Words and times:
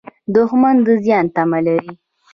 دښمن 0.35 0.75
د 0.85 0.87
زیان 1.05 1.25
تمه 1.35 1.59
لري 1.67 1.91